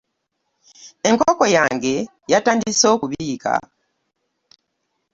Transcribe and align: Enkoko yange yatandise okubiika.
Enkoko 1.09 1.45
yange 1.55 1.95
yatandise 2.31 2.85
okubiika. 2.95 3.53